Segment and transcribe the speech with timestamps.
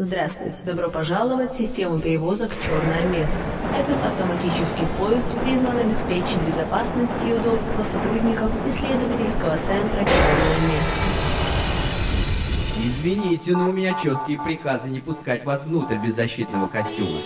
[0.00, 0.54] Здравствуйте!
[0.64, 3.50] Добро пожаловать в систему перевозок «Черная месса».
[3.76, 11.02] Этот автоматический поезд призван обеспечить безопасность и удобство сотрудников исследовательского центра «Черная месса».
[12.76, 17.18] Извините, но у меня четкие приказы не пускать вас внутрь без защитного костюма.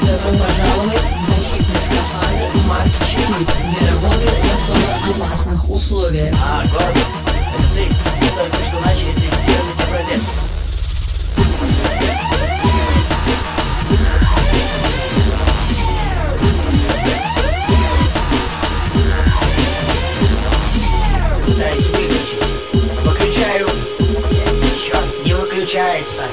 [0.00, 3.44] Добро пожаловать в защитный скафандр Марк 4
[3.74, 6.32] для работы в особо опасных условиях.
[21.56, 22.44] Пытаюсь выключить.
[23.02, 23.66] Выключаю.
[24.78, 26.24] Черт, не выключается.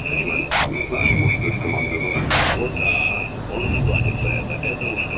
[0.00, 0.50] Entertainment.
[0.50, 1.60] This is Mr.
[1.60, 2.00] Commander.
[2.56, 2.88] Water.
[3.52, 5.09] On the planet, the desert.